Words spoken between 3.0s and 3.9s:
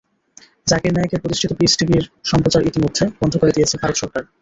বন্ধ করে দিয়েছে